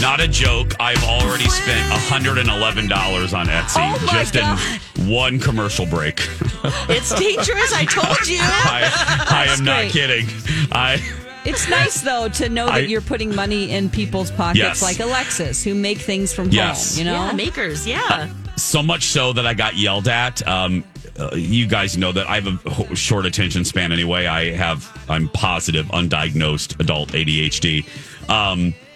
[0.00, 0.72] Not a joke.
[0.80, 4.58] I've already spent $111 on Etsy Oh just God.
[4.96, 6.20] in one commercial break.
[6.90, 8.38] It's dangerous, I told you.
[8.40, 10.26] I, I am not kidding.
[10.72, 11.00] I
[11.46, 14.82] It's nice though to know that I- you're putting money in people's pockets Yes.
[14.82, 16.96] like Alexis, who make things from Yes.
[16.96, 16.98] home.
[17.06, 18.28] You know, Yeah, makers, yeah.
[18.56, 20.46] so much so that I got yelled at.
[20.46, 20.84] Um,
[21.18, 24.26] uh, you guys know that I have a short attention span anyway.
[24.26, 27.84] I have, I'm positive, undiagnosed adult ADHD.
[28.28, 28.89] Um, I-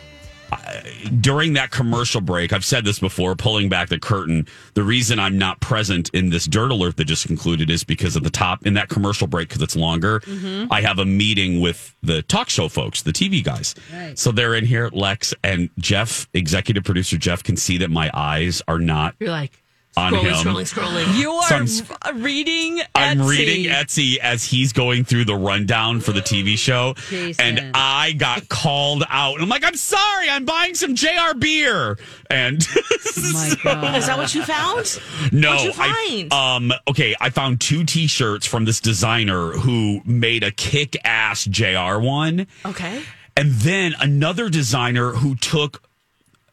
[1.21, 4.47] during that commercial break, I've said this before, pulling back the curtain.
[4.75, 8.23] The reason I'm not present in this dirt alert that just concluded is because at
[8.23, 10.73] the top in that commercial break, because it's longer, mm-hmm.
[10.73, 13.75] I have a meeting with the talk show folks, the TV guys.
[14.15, 18.63] So they're in here, Lex and Jeff, executive producer Jeff, can see that my eyes
[18.69, 19.64] are not You're like
[19.97, 20.35] on scrolling, him.
[20.35, 20.75] scrolling,
[21.07, 21.19] scrolling.
[21.19, 21.69] you are So I'm-
[22.03, 22.81] r- reading.
[22.95, 23.29] I'm Etsy.
[23.29, 27.59] reading Etsy as he's going through the rundown for the TV show, Jason.
[27.59, 29.35] and I got called out.
[29.35, 31.97] And I'm like, I'm sorry, I'm buying some JR beer,
[32.29, 32.67] and
[33.17, 33.97] Oh my God.
[33.97, 34.99] Is that what you found?
[35.33, 40.43] no, What'd you I um okay, I found two T-shirts from this designer who made
[40.43, 43.03] a kick-ass JR one, Okay.
[43.37, 45.83] and then another designer who took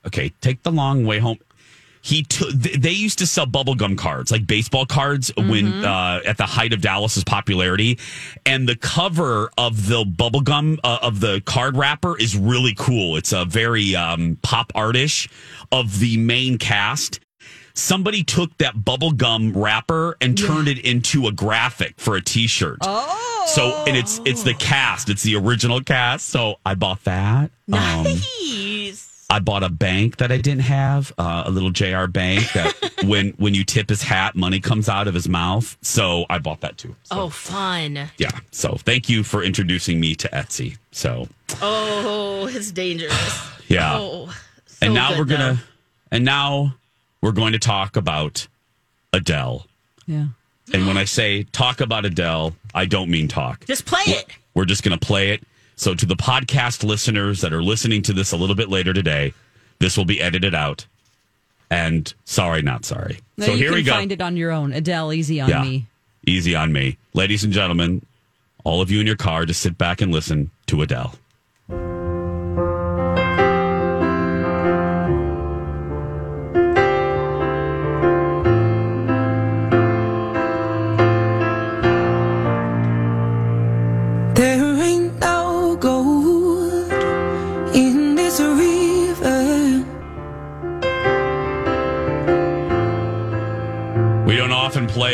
[0.05, 1.37] okay, take the long way home.
[2.01, 2.49] He took.
[2.51, 6.81] They used to sell bubblegum cards, like baseball cards, when uh, at the height of
[6.81, 7.99] Dallas's popularity,
[8.45, 13.17] and the cover of the bubblegum uh, of the card wrapper is really cool.
[13.17, 15.29] It's a very um, pop artish
[15.71, 17.19] of the main cast.
[17.73, 22.79] Somebody took that bubblegum wrapper and turned it into a graphic for a T-shirt.
[22.81, 25.09] Oh, so and it's it's the cast.
[25.09, 26.27] It's the original cast.
[26.29, 27.51] So I bought that.
[27.71, 29.10] Um, Nice.
[29.31, 32.75] I bought a bank that I didn't have, uh, a little JR bank that
[33.05, 35.77] when when you tip his hat, money comes out of his mouth.
[35.81, 36.93] So I bought that too.
[37.03, 38.09] So, oh, fun.
[38.17, 38.31] yeah.
[38.51, 40.77] So thank you for introducing me to Etsy.
[40.91, 41.29] So
[41.61, 43.41] Oh, it's dangerous.
[43.69, 44.35] yeah, Oh,
[44.65, 45.63] so and now we're gonna,
[46.11, 46.75] and now
[47.21, 48.47] we're going to talk about
[49.13, 49.65] Adele.
[50.07, 50.25] Yeah.
[50.73, 53.65] And when I say talk about Adele, I don't mean talk.
[53.65, 54.25] just play it.
[54.53, 55.43] We're just going to play it.
[55.81, 59.33] So, to the podcast listeners that are listening to this a little bit later today,
[59.79, 60.85] this will be edited out.
[61.71, 63.17] And sorry, not sorry.
[63.35, 63.91] No, so here we go.
[63.93, 64.73] find it on your own.
[64.73, 65.63] Adele, easy on Yeah.
[65.63, 65.87] me.
[66.27, 66.97] Easy on me.
[67.15, 68.05] Ladies and gentlemen,
[68.63, 71.15] all of you in your car, just sit back and listen to Adele.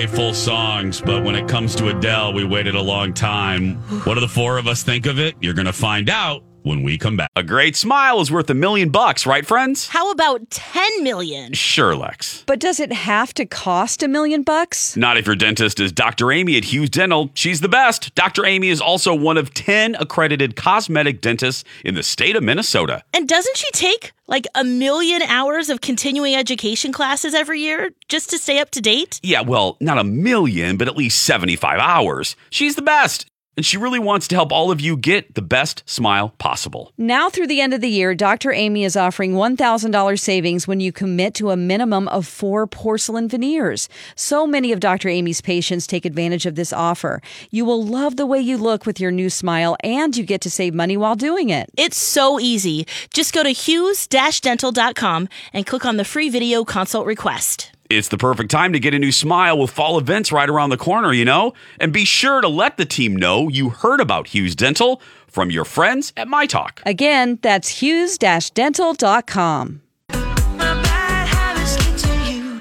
[0.07, 3.75] Full songs, but when it comes to Adele, we waited a long time.
[4.05, 5.35] What do the four of us think of it?
[5.41, 7.29] You're going to find out when we come back.
[7.35, 9.87] A great smile is worth a million bucks, right, friends?
[9.87, 11.53] How about 10 million?
[11.53, 12.43] Sure, Lex.
[12.45, 14.95] But does it have to cost a million bucks?
[14.97, 16.31] Not if your dentist is Dr.
[16.31, 17.31] Amy at Hughes Dental.
[17.33, 18.13] She's the best.
[18.15, 18.45] Dr.
[18.45, 23.03] Amy is also one of 10 accredited cosmetic dentists in the state of Minnesota.
[23.13, 28.29] And doesn't she take like a million hours of continuing education classes every year just
[28.31, 29.19] to stay up to date?
[29.23, 32.35] Yeah, well, not a million, but at least 75 hours.
[32.49, 33.25] She's the best.
[33.57, 36.93] And she really wants to help all of you get the best smile possible.
[36.95, 38.53] Now through the end of the year, Dr.
[38.53, 43.89] Amy is offering $1,000 savings when you commit to a minimum of four porcelain veneers.
[44.15, 45.09] So many of Dr.
[45.09, 47.19] Amy's patients take advantage of this offer.
[47.49, 50.51] You will love the way you look with your new smile and you get to
[50.51, 51.71] save money while doing it.
[51.75, 52.85] It's so easy.
[53.11, 57.71] Just go to hughes-dental.com and click on the free video consult request.
[57.89, 60.77] It's the perfect time to get a new smile with fall events right around the
[60.77, 61.53] corner, you know?
[61.79, 65.63] And be sure to let the team know you heard about Hughes Dental from your
[65.63, 66.81] friends at My Talk.
[66.85, 69.81] Again, that's hughes-dental.com.
[70.09, 72.59] My bad habits get to you.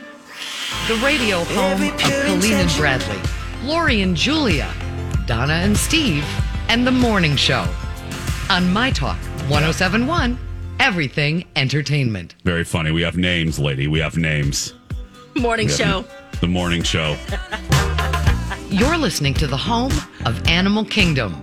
[0.87, 3.19] The radio home of Colleen and Bradley,
[3.65, 4.73] Lori and Julia,
[5.27, 6.25] Donna and Steve,
[6.69, 7.67] and The Morning Show.
[8.49, 9.19] On My Talk
[9.49, 10.39] 1071,
[10.79, 12.37] Everything Entertainment.
[12.45, 12.93] Very funny.
[12.93, 13.89] We have names, lady.
[13.89, 14.73] We have names.
[15.41, 16.05] Morning show.
[16.41, 17.17] The morning show.
[18.69, 19.93] You're listening to the home
[20.25, 21.41] of Animal Kingdom.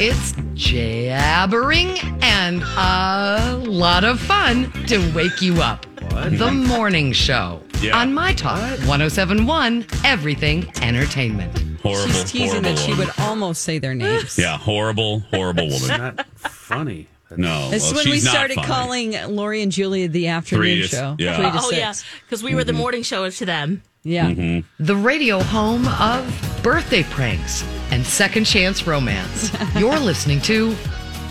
[0.00, 5.86] It's jabbering and a lot of fun to wake you up.
[6.10, 7.62] The Morning Show.
[7.80, 7.96] Yeah.
[8.00, 11.56] On My Talk 1071, Everything Entertainment.
[11.80, 12.12] Horrible.
[12.12, 13.06] She's teasing horrible that she woman.
[13.06, 14.36] would almost say their names.
[14.36, 15.88] Yeah, horrible, horrible woman.
[15.88, 17.06] not funny.
[17.36, 18.66] No, This is well, when we she's not started funny.
[18.66, 21.16] calling Lori and Julia the afternoon Three to- show.
[21.18, 21.36] yeah.
[21.36, 21.92] Three to Oh, yeah.
[22.24, 23.82] Because we were the morning show to them.
[24.04, 24.26] Yeah.
[24.30, 24.84] Mm-hmm.
[24.84, 29.50] the radio home of birthday pranks and second chance romance.
[29.76, 30.74] You're listening to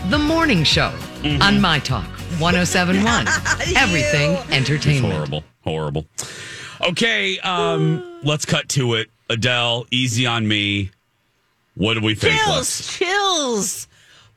[0.10, 0.92] The Morning Show
[1.24, 1.42] Mm-hmm.
[1.42, 2.06] on My Talk
[2.40, 3.28] 1071,
[3.76, 5.14] Everything It's Entertainment.
[5.14, 6.06] horrible, horrible.
[6.90, 9.10] Okay, um, let's cut to it.
[9.30, 10.92] Adele, easy on me.
[11.76, 12.40] What do we think?
[12.42, 12.98] Chills, Lex?
[12.98, 13.88] chills.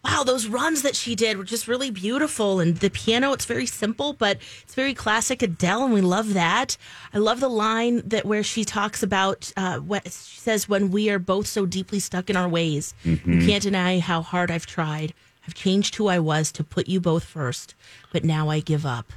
[0.02, 2.58] Wow, those runs that she did were just really beautiful.
[2.58, 6.78] And the piano, it's very simple, but it's very classic Adele, and we love that.
[7.12, 11.10] I love the line that where she talks about uh, what she says when we
[11.10, 12.94] are both so deeply stuck in our ways.
[13.04, 13.40] Mm-hmm.
[13.40, 15.12] You can't deny how hard I've tried.
[15.46, 17.74] I've changed who I was to put you both first,
[18.10, 19.12] but now I give up.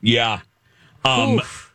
[0.00, 0.40] Yeah.
[1.04, 1.72] Um, Oof.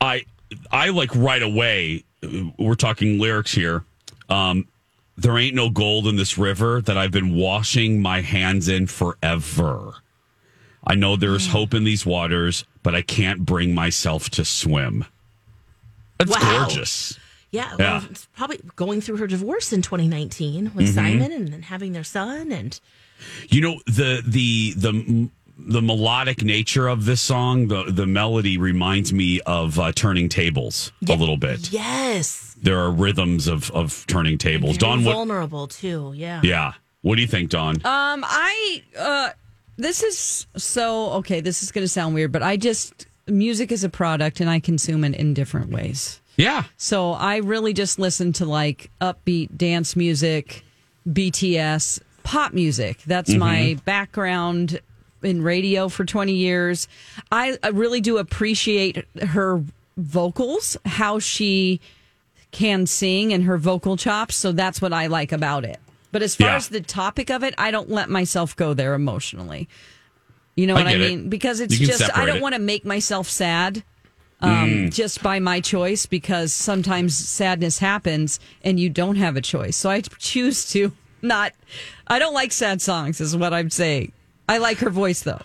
[0.00, 0.26] I
[0.70, 2.04] I like right away.
[2.22, 3.84] uh, We're talking lyrics here.
[4.28, 4.66] Um,
[5.16, 9.94] there ain't no gold in this river that I've been washing my hands in forever.
[10.86, 15.04] I know there's hope in these waters, but I can't bring myself to swim.
[16.18, 16.66] That's Wow.
[16.66, 17.18] gorgeous.
[17.50, 17.98] Yeah, Yeah.
[17.98, 20.94] well, it's probably going through her divorce in 2019 with Mm-hmm.
[20.94, 22.52] Simon and then having their son.
[22.52, 22.78] And
[23.48, 29.12] You know the the the the melodic nature of this song, the the melody reminds
[29.12, 31.72] me of uh, turning tables a little bit.
[31.72, 34.76] yes, There are rhythms of of turning tables.
[34.76, 35.12] very Dawn, what?
[35.14, 36.12] vulnerable too.
[36.14, 36.40] Yeah.
[36.44, 36.72] Yeah.
[37.02, 37.76] What do you think, Dawn?
[37.76, 39.30] Um, I uh,
[39.76, 41.40] this is so okay.
[41.40, 44.60] This is going to sound weird, but I just music is a product and I
[44.60, 46.20] consume it in different ways.
[46.36, 46.64] Yeah.
[46.76, 50.64] So I really just listen to like upbeat dance music,
[51.08, 53.00] BTS, pop music.
[53.06, 54.80] That's my background
[55.22, 56.88] in radio for 20 years.
[57.32, 59.62] I, I really do appreciate her
[59.96, 61.80] vocals, how she
[62.52, 64.36] can sing and her vocal chops.
[64.36, 65.78] So that's what I like about it.
[66.12, 66.56] But as far Yeah.
[66.56, 69.68] as the topic of it, I don't let myself go there emotionally.
[70.54, 71.08] You know I what I get it.
[71.08, 71.28] mean?
[71.28, 73.82] Because it's just, I don't want to make myself sad
[74.40, 79.76] um, just by my choice because sometimes sadness happens and you don't have a choice.
[79.76, 80.92] So I choose to
[81.22, 81.52] not,
[82.06, 84.12] I don't like sad songs, is what I'm saying.
[84.48, 85.40] I like her voice though.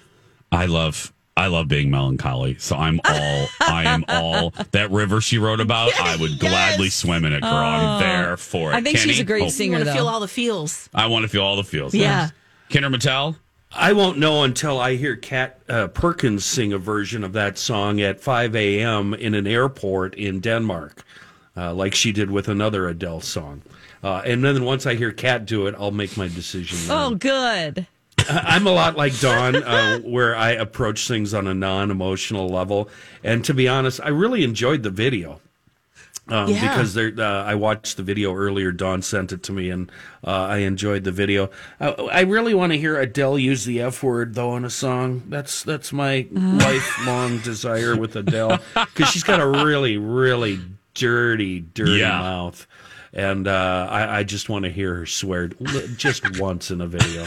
[0.51, 2.57] I love I love being melancholy.
[2.59, 5.91] So I'm all I am all that river she wrote about.
[5.99, 7.51] I would gladly swim in it, girl.
[7.53, 8.73] I'm there for it.
[8.73, 8.77] Oh.
[8.77, 10.89] I think she's a great Oh, You singer want to feel all the feels.
[10.93, 11.93] I want to feel all the feels.
[11.93, 12.29] Yeah.
[12.71, 13.37] Kinder Mattel.
[13.73, 18.01] I won't know until I hear Kat uh, Perkins sing a version of that song
[18.01, 19.13] at 5 a.m.
[19.13, 21.05] in an airport in Denmark,
[21.55, 23.61] uh, like she did with another Adele song.
[24.03, 26.77] Uh, and then once I hear Kat do it, I'll make my decision.
[26.85, 26.97] then.
[26.97, 27.87] Oh, good.
[28.29, 32.89] I'm a lot like Dawn, uh, where I approach things on a non-emotional level.
[33.23, 35.39] And to be honest, I really enjoyed the video.
[36.27, 36.69] Um, Yeah.
[36.69, 38.71] Because there, uh, I watched the video earlier.
[38.71, 39.91] Dawn sent it to me, and
[40.25, 41.49] uh, I enjoyed the video.
[41.79, 45.23] I, I really want to hear Adele use the F word though in a song.
[45.27, 50.59] That's that's my lifelong desire with Adele because she's got a really, really
[50.93, 52.19] dirty, dirty Yeah.
[52.19, 52.67] mouth,
[53.13, 55.49] and uh, I, I just want to hear her swear
[55.97, 57.25] just once in a video.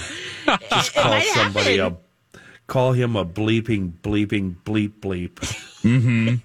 [0.70, 1.98] Just call might somebody happen.
[2.32, 6.40] a call him a bleeping, bleeping, bleep, bleep.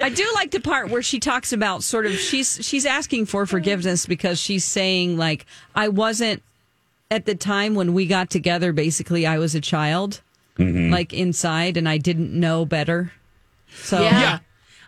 [0.00, 3.46] I do like the part where she talks about sort of she's she's asking for
[3.46, 6.42] forgiveness because she's saying like I wasn't
[7.10, 10.20] at the time when we got together basically I was a child
[10.58, 13.12] like inside and I didn't know better.
[13.74, 14.38] So Yeah.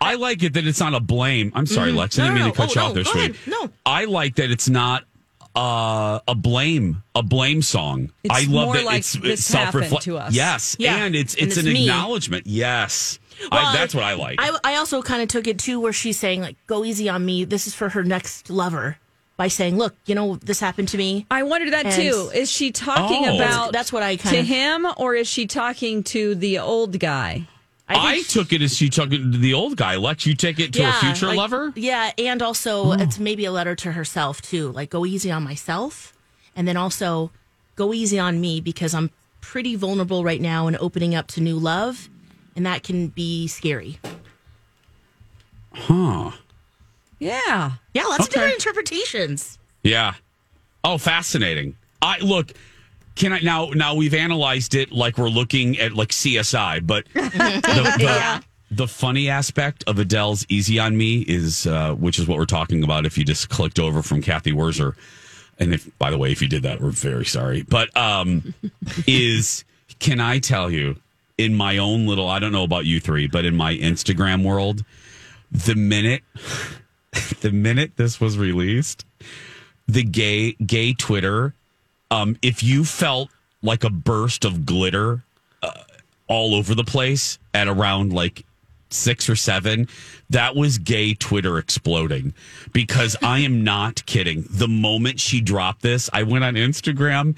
[0.05, 0.11] Yeah.
[0.11, 1.51] I like it that it's not a blame.
[1.55, 2.17] I'm sorry, Lex.
[2.19, 2.81] I No, didn't mean no, to cut no.
[2.81, 3.29] you Oh, off there, no, sweet.
[3.31, 3.35] ahead.
[3.47, 3.69] No.
[3.85, 5.03] I like that it's not
[5.55, 8.11] uh, a blame, a blame song.
[8.23, 10.07] It's I love more that like it's, it's self-reflect.
[10.33, 10.97] Yes, Yeah.
[10.97, 11.83] and it's And it's, it's an me.
[11.83, 12.45] acknowledgement.
[12.45, 13.19] Yes,
[13.51, 14.39] Well, I, that's what I like.
[14.41, 17.25] I, I also kind of took it too, where she's saying like, "Go easy on
[17.25, 18.97] me." This is for her next lover
[19.37, 22.31] by saying, "Look, you know this happened to me." I wondered that And- too.
[22.33, 23.35] Is she talking Oh.
[23.37, 27.47] about That's what I kind to him or is she talking to the old guy?
[27.87, 29.95] I, think took it as she took it to the old guy.
[29.97, 31.71] Lex, you take it to a future like- lover.
[31.75, 34.71] Yeah, and also it's maybe a letter to herself too.
[34.71, 36.13] Like, go easy on myself,
[36.55, 37.31] and then also
[37.75, 39.11] go easy on me because I'm
[39.41, 42.09] pretty vulnerable right now and opening up to new love,
[42.55, 43.99] and that can be scary.
[45.73, 46.31] Huh.
[47.19, 47.71] Yeah.
[47.93, 49.59] Yeah, lots of different interpretations.
[49.83, 50.15] Yeah.
[50.83, 51.75] Oh, fascinating.
[52.01, 52.51] I look.
[53.15, 53.69] Can I now?
[53.73, 57.21] Now we've analyzed it like we're looking at like CSI, but the,
[57.97, 62.45] the, the funny aspect of Adele's "Easy on Me" is, uh, which is what we're
[62.45, 63.05] talking about.
[63.05, 64.95] If you just clicked over from Cathy Wurzer,
[65.59, 67.61] and if by the way, if you did that, we're very sorry.
[67.61, 68.53] But um,
[69.07, 69.63] is
[69.99, 70.97] can I tell you
[71.37, 72.27] in my own little?
[72.27, 74.83] I don't know about you three, but in my Instagram world,
[75.51, 76.23] the minute
[77.41, 79.05] the minute this was released,
[79.87, 81.53] the gay gay Twitter,
[82.11, 83.29] um, if you felt
[83.61, 85.23] like a burst of glitter
[85.61, 85.71] uh,
[86.27, 88.45] all over the place at around like
[88.89, 89.87] six or seven,
[90.29, 92.33] that was gay Twitter exploding.
[92.73, 94.45] Because I am not kidding.
[94.49, 97.35] The moment she dropped this, I went on Instagram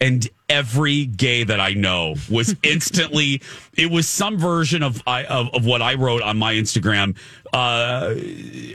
[0.00, 3.42] and every gay that I know was instantly.
[3.76, 7.16] It was some version of I of, of what I wrote on my Instagram.
[7.52, 8.14] Uh,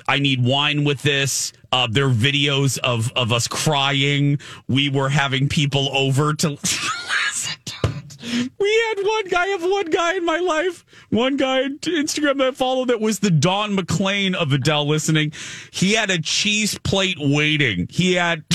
[0.07, 1.53] I need wine with this.
[1.71, 4.39] Uh, there are videos of of us crying.
[4.67, 8.51] We were having people over to listen to it.
[8.59, 9.43] We had one guy.
[9.43, 10.85] I have one guy in my life.
[11.09, 15.31] One guy on Instagram that I followed that was the Don McLean of Adele listening.
[15.71, 17.87] He had a cheese plate waiting.
[17.89, 18.43] He had.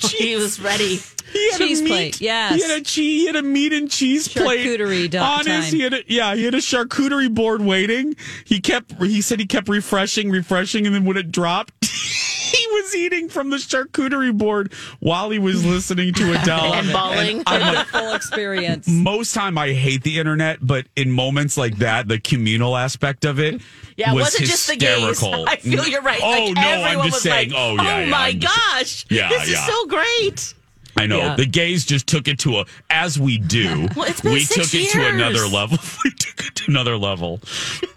[0.00, 1.00] He was ready.
[1.32, 2.54] He had Cheese a meat, plate, yes.
[2.54, 3.20] He had a cheese.
[3.22, 4.66] He had a meat and cheese plate.
[4.66, 5.46] Charcuterie do- on his.
[5.46, 5.74] time.
[5.74, 6.34] He had a, yeah.
[6.34, 8.16] He had a charcuterie board waiting.
[8.44, 8.92] He kept.
[9.02, 13.50] He said he kept refreshing, refreshing, and then when it dropped, he was eating from
[13.50, 17.42] the charcuterie board while he was listening to Adele And bawling.
[17.46, 18.88] I'm like, Full experience.
[18.88, 23.38] most time I hate the internet, but in moments like that, the communal aspect of
[23.38, 23.60] it
[23.96, 25.06] Yeah, it was wasn't just the gays.
[25.08, 25.46] hysterical.
[25.48, 26.20] I feel you're right.
[26.22, 27.50] Oh like, no, everyone I'm just was saying.
[27.50, 29.06] Like, oh yeah, oh yeah, my just- gosh.
[29.10, 29.58] Yeah, this yeah.
[29.58, 30.54] is so great.
[30.98, 31.36] I know Yeah.
[31.36, 33.88] the gays just took it to a as we do.
[33.96, 35.78] Well, it's been we six took it to another level.
[36.04, 37.40] we took it to another level.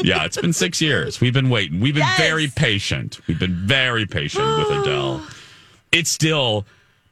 [0.02, 1.20] Yeah, it's been six years.
[1.22, 1.80] We've been waiting.
[1.80, 2.18] We've been Yes.
[2.18, 3.20] very patient.
[3.28, 5.22] We've been very patient with Adele.
[5.92, 6.66] It's still.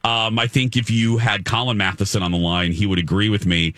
[0.05, 3.45] Um, I think if you had Colin Matheson on the line, he would agree with
[3.45, 3.73] me.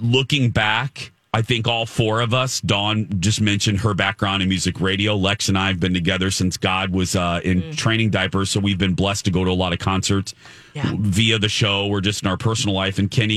[0.00, 4.80] Looking back I think all four of us, Dawn just mentioned her background in music
[4.82, 5.16] radio.
[5.16, 8.50] Lex and I have been together since God was uh, in training diapers.
[8.50, 10.34] So we've been blessed to go to a lot of concerts
[10.74, 10.92] Yeah.
[10.98, 12.98] via the show or just in our personal life.
[12.98, 13.36] And Kenny,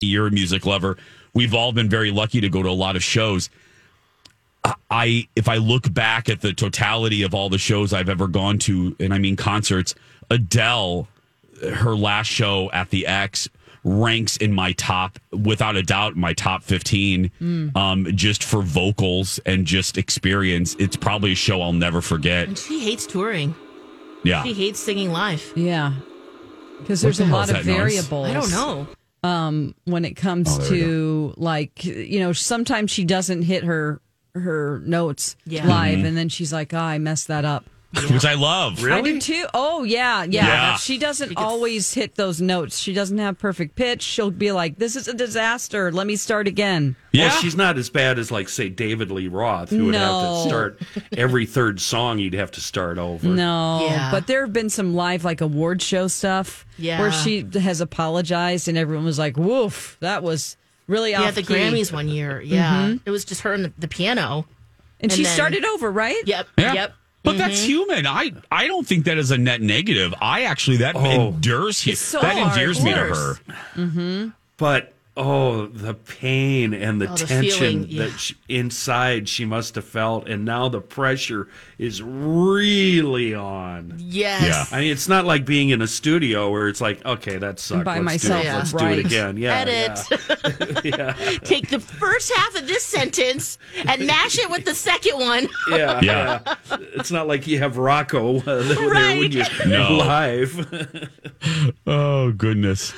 [0.00, 0.96] You're a music lover.
[1.34, 3.50] We've all been very lucky to go to a lot of shows.
[4.90, 8.58] I, if I look back at the totality of all the shows I've ever gone
[8.60, 9.94] to, and I mean concerts,
[10.30, 11.08] Adele,
[11.62, 13.48] her last show at the X
[13.84, 19.66] ranks in my top, without a doubt, my top 15, um, just for vocals and
[19.66, 20.76] just experience.
[20.78, 22.48] It's probably a show I'll never forget.
[22.48, 23.54] And she hates touring.
[24.22, 24.42] Yeah.
[24.42, 25.52] She hates singing live.
[25.56, 25.94] Yeah.
[26.78, 27.76] Because there's the a lot of that noise?
[27.76, 28.28] variables.
[28.28, 28.86] I don't know.
[29.22, 34.00] Um, when it comes Oh, to like you know sometimes she doesn't hit her
[34.34, 35.66] her notes Yeah.
[35.66, 36.06] live Mm-hmm.
[36.06, 37.64] and then she's like oh, i messed that up
[38.08, 38.82] Which I love.
[38.84, 38.98] Really?
[38.98, 40.76] i do too oh yeah, yeah Yeah.
[40.76, 44.52] she doesn't She gets- always hit those notes she doesn't have perfect pitch she'll be
[44.52, 47.28] like this is a disaster let me start again Yeah.
[47.28, 50.48] Well, she's not as bad as like say David Lee Roth, who would have to
[50.48, 50.80] start
[51.16, 52.18] every third song.
[52.18, 53.26] He'd have to start over.
[53.26, 54.12] no Yeah.
[54.12, 57.00] but there have been some live like award show stuff Yeah.
[57.00, 60.56] where she has apologized and everyone was like woof that was
[60.86, 62.40] really Yeah, off at the key." Grammys one year.
[62.40, 62.82] Yeah.
[62.86, 62.96] Mm-hmm.
[63.04, 64.46] It was just her and the, the piano.
[65.00, 66.46] and, and she then- started over right Yep.
[66.56, 66.72] Yeah.
[66.74, 66.94] Yep.
[67.22, 67.66] But that's mm-hmm.
[67.66, 68.06] human.
[68.06, 70.14] I I don't think that is a net negative.
[70.20, 71.28] I actually that Oh.
[71.28, 73.38] endures It's so that endears me to course.
[73.76, 74.32] her.
[74.56, 78.04] But oh, the pain and the Oh, the tension feeling, yeah.
[78.06, 81.48] that she, inside she must have felt, and now the pressure
[81.78, 83.94] is really on.
[83.98, 84.42] Yes.
[84.70, 84.76] Yeah.
[84.76, 87.84] I mean, it's not like being in a studio where it's like, okay, that sucked.
[87.84, 88.52] By Let's myself, do it.
[88.52, 88.94] Let's right.
[88.94, 89.36] do it again.
[89.36, 90.84] Yeah, Edit.
[90.84, 91.12] yeah.
[91.44, 95.48] Take the first half of this sentence and mash it with the second one.
[95.70, 96.40] Yeah, Yeah.
[96.46, 96.76] yeah.
[96.94, 99.32] It's not like you have Rocco uh, there when Right.
[99.32, 99.96] you No.
[99.98, 101.08] live.
[101.86, 102.92] Oh goodness.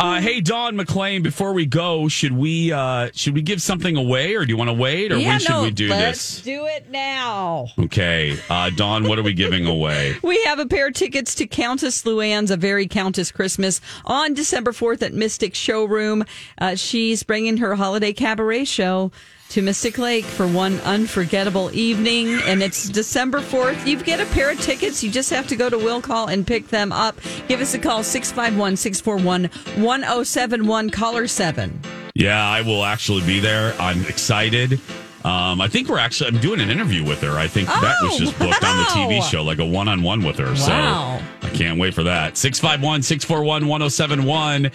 [0.00, 4.36] Uh, hey Don McLean, before we go, should we uh, should we give something away,
[4.36, 6.42] or do you want to wait, or yeah, when should no, we do let's this?
[6.42, 10.14] do it now Okay, uh, Don, what are we giving away?
[10.22, 14.70] We have a pair of tickets to Countess Luann's A Very Countess Christmas on December
[14.70, 16.24] 4th at Mystic Showroom.
[16.58, 19.10] Uh, she's bringing her holiday cabaret show
[19.50, 22.28] to Mystic Lake for one unforgettable evening.
[22.44, 23.86] And it's December 4th.
[23.86, 25.02] You get a pair of tickets.
[25.02, 27.18] You just have to go to Will Call and pick them up.
[27.48, 29.44] Give us a call 651 641
[29.82, 31.80] 1071, caller 7.
[32.14, 33.74] Yeah, I will actually be there.
[33.80, 34.80] I'm excited.
[35.24, 37.36] Um, I think we're actually I'm doing an interview with her.
[37.36, 40.02] I think that was Oh, just booked on the TV show, like a one on
[40.02, 40.46] one with her.
[40.46, 41.20] Wow.
[41.42, 42.36] So I can't wait for that.
[42.36, 44.70] 651 641 1071.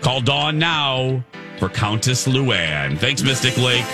[0.00, 1.22] Call Dawn now
[1.58, 2.98] for Countess Luann.
[2.98, 3.84] Thanks, Mystic Lake.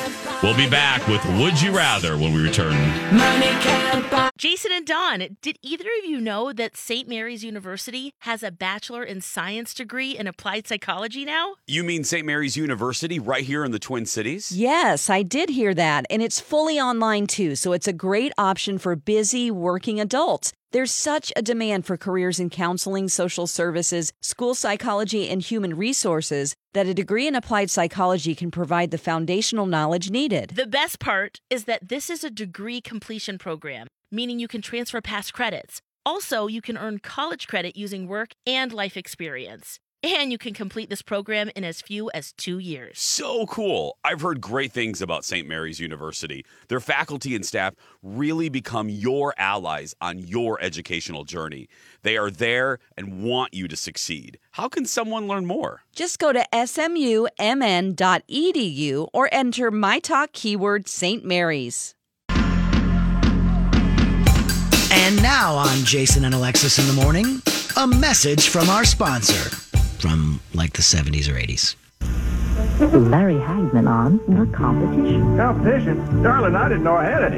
[0.42, 2.74] We'll be back with Would You Rather when we return.
[3.16, 4.30] Money can't buy.
[4.36, 7.08] Jason and Don, did either of you know that St.
[7.08, 11.54] Mary's University has a Bachelor in Science degree in applied psychology now?
[11.68, 12.26] You mean St.
[12.26, 14.50] Mary's University right here in the Twin Cities?
[14.50, 16.06] Yes, I did hear that.
[16.10, 17.54] And it's fully online too.
[17.54, 20.52] So it's a great option for busy working adults.
[20.72, 26.54] There's such a demand for careers in counseling, social services, school psychology, and human resources
[26.72, 30.52] that a degree in applied psychology can provide the foundational knowledge needed.
[30.54, 35.02] The best part is that this is a degree completion program, meaning you can transfer
[35.02, 35.82] past credits.
[36.06, 39.78] Also, you can earn college credit using work and life experience.
[40.04, 42.98] And you can complete this program in as few as two years.
[42.98, 43.98] So cool.
[44.02, 45.46] I've heard great things about St.
[45.46, 46.44] Mary's University.
[46.66, 51.68] Their faculty and staff really become your allies on your educational journey.
[52.02, 54.40] They are there and want you to succeed.
[54.52, 55.84] How can someone learn more?
[55.94, 57.98] Just go to smumn.edu
[59.12, 61.24] or enter my talk keyword St.
[61.24, 61.94] Mary's.
[64.94, 67.40] And now on Jason and Alexis in the morning,
[67.76, 69.71] a message from our sponsor
[70.02, 71.76] from like the 70s or 80s.
[73.10, 75.36] Larry Hagman on the competition.
[75.36, 76.22] Competition?
[76.22, 77.36] Darling, I didn't know I had any.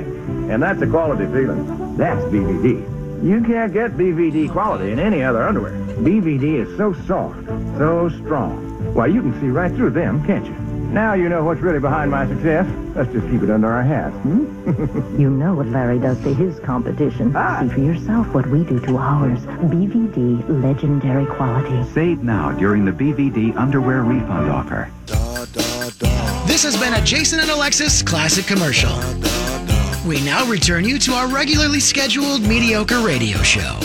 [0.51, 1.97] And that's a quality feeling.
[1.99, 3.23] That's BVD.
[3.23, 5.73] You can't get BVD quality in any other underwear.
[5.73, 7.47] BVD is so soft,
[7.77, 8.95] so strong.
[8.95, 10.74] Why, you can see right through them, can't you?
[10.95, 12.73] Now you know what's really behind my success.
[12.95, 15.21] Let's just keep it under our hats, hmm?
[15.21, 17.33] You know what Larry does to his competition.
[17.33, 19.41] See for yourself what we do to ours.
[19.41, 21.83] BVD legendary quality.
[21.91, 24.89] Save now during the BVD underwear refund offer.
[25.07, 26.47] Da, da, da.
[26.47, 28.97] This has been a Jason and Alexis classic commercial.
[30.09, 33.81] We now return you to our regularly scheduled mediocre radio show.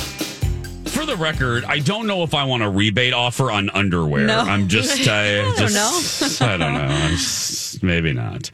[1.10, 4.28] The record, I don't know if I want a rebate offer on underwear.
[4.28, 4.42] No.
[4.42, 6.82] I'm just, I, don't just, I don't know.
[6.82, 8.52] I'm just- maybe not.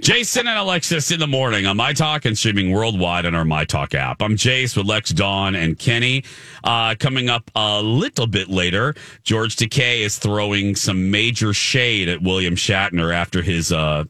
[0.00, 3.66] Jason and Alexis in the morning on My Talk and streaming worldwide on our My
[3.66, 4.22] Talk app.
[4.22, 6.24] I'm Jace with Lex, Dawn, and Kenny.
[6.64, 12.22] Uh, coming up a little bit later, George Takei is throwing some major shade at
[12.22, 14.04] William Shatner after his uh,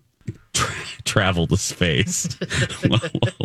[0.53, 2.29] tra- travel to space.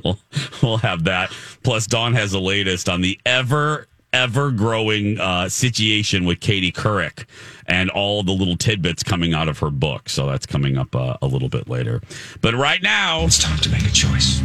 [0.04, 0.20] we'll,
[0.62, 1.32] we'll have that.
[1.64, 7.26] Plus, Dawn has the latest on the ever ever growing uh, situation with Katie Couric
[7.66, 10.08] and all the little tidbits coming out of her book.
[10.08, 12.02] So that's coming up uh, a little bit later.
[12.42, 14.42] But right now, it's time to make a choice.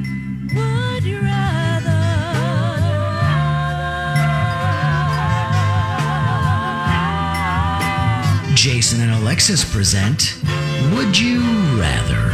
[0.54, 1.68] Would you rather?
[8.54, 10.36] Jason and Alexis present
[10.92, 11.38] Would You
[11.78, 12.28] Rather?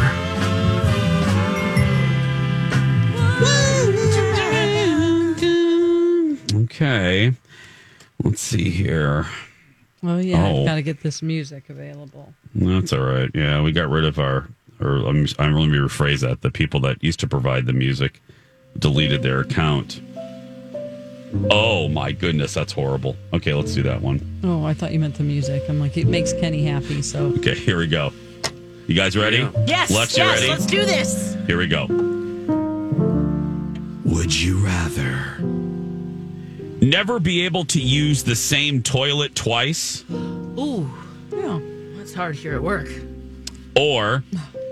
[6.84, 7.32] Okay.
[8.22, 9.26] Let's see here.
[10.02, 10.60] Oh yeah, Oh.
[10.60, 12.34] I've got to get this music available.
[12.54, 13.30] That's all right.
[13.34, 14.48] Yeah, we got rid of our,
[14.80, 16.42] or I'm, I'm let me rephrase that.
[16.42, 18.20] The people that used to provide the music
[18.78, 20.02] deleted their account.
[21.50, 23.16] Oh my goodness, that's horrible.
[23.32, 24.20] Okay, let's do that one.
[24.44, 25.62] Oh, I thought you meant the music.
[25.70, 27.00] I'm like, it makes Kenny happy.
[27.00, 28.12] So Okay, here we go.
[28.86, 29.38] You guys ready?
[29.66, 30.50] Yes, Lex, you yes, ready?
[30.52, 31.34] let's do this.
[31.46, 31.86] Here we go.
[34.04, 35.38] Would you rather
[36.84, 40.88] never be able to use the same toilet twice Ooh,
[41.32, 41.58] yeah.
[41.96, 42.88] that's hard here at work.
[43.76, 44.22] or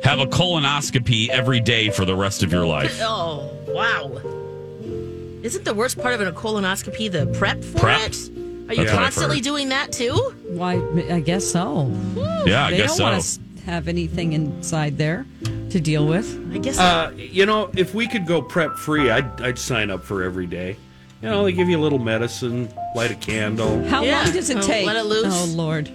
[0.04, 2.98] have a colonoscopy every day for the rest of your life?
[3.02, 4.20] Oh, wow.
[5.42, 8.00] Isn't the worst part of a colonoscopy the prep for Prep?
[8.10, 8.28] it?
[8.68, 10.12] Are you That's constantly doing that too?
[10.48, 10.74] Why?
[11.10, 11.88] I guess so.
[12.46, 13.04] Yeah, I they guess don't so.
[13.04, 15.26] want to have anything inside there
[15.70, 16.28] to deal with.
[16.54, 16.78] I guess.
[16.78, 20.46] Uh, you know, if we could go prep free, I'd, I'd sign up for every
[20.46, 20.76] day.
[21.22, 23.84] You know, they give you a little medicine, light a candle.
[23.88, 24.24] How Yeah.
[24.24, 24.86] long does it Oh, take?
[24.86, 25.26] let it loose.
[25.32, 25.88] Oh Lord.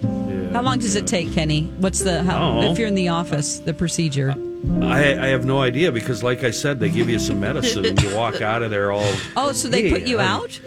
[0.54, 1.64] How long does it take, Kenny?
[1.80, 2.72] What's the how, Oh.
[2.72, 4.34] if you're in the office, the procedure?
[4.82, 8.02] I, I have no idea because, like I said, they give you some medicine and
[8.02, 9.06] you walk out of there all.
[9.36, 10.60] Oh, so they "Hey, put you how- out?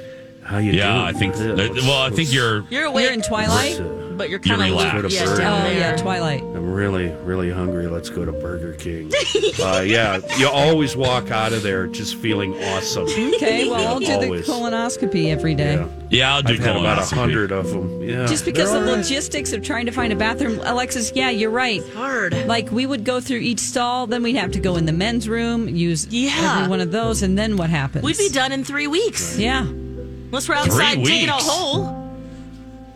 [0.42, 0.98] How you yeah, doing?
[0.98, 1.36] I think.
[1.36, 2.64] Yeah, what's- well, I think you're.
[2.70, 3.80] you're awake, You're in Twilight?
[3.80, 3.84] Uh,
[4.20, 5.14] but you're You're kind of relaxed.
[5.16, 6.42] yeah, Oh, down Oh yeah, Twilight.
[6.42, 7.86] I'm really, really hungry.
[7.86, 9.10] Let's go to Burger King.
[9.62, 13.04] uh, yeah, you always walk out of there just feeling awesome.
[13.04, 14.46] Okay, well I'll do Always.
[14.46, 15.76] the colonoscopy every day.
[15.76, 15.88] Yeah.
[16.10, 18.02] Yeah, I'll do I've had about a hundred of them.
[18.02, 19.02] Yeah, Just because They're the all right.
[19.02, 21.82] logistics of trying to find a bathroom, Alexis, yeah, you're right.
[21.94, 22.34] Hard.
[22.46, 25.28] Like we would go through each stall, then we'd have to go in the men's
[25.30, 26.56] room, use Yeah.
[26.58, 28.04] every one of those, and then what happens?
[28.04, 29.38] We'd be done in three weeks.
[29.38, 29.62] Yeah.
[29.62, 31.99] Unless we're outside digging a hole.